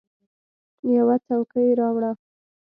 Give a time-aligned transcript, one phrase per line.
[0.95, 2.11] یوه څوکۍ راوړه!